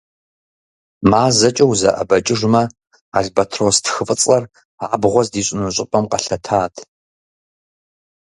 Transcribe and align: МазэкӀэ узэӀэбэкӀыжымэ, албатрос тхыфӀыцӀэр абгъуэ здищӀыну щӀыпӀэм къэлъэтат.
МазэкӀэ 1.11 1.65
узэӀэбэкӀыжымэ, 1.71 2.63
албатрос 3.17 3.77
тхыфӀыцӀэр 3.83 4.43
абгъуэ 4.93 5.21
здищӀыну 5.25 5.73
щӀыпӀэм 5.75 6.05
къэлъэтат. 6.11 6.73